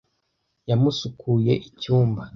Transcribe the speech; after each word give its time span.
Yamusukuye 0.69 1.53
icyumba. 1.67 2.21